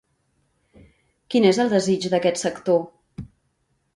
Quin 1.35 1.45
és 1.51 1.59
el 1.65 1.69
desig 1.75 2.09
d'aquest 2.13 2.43
sector? 2.45 2.81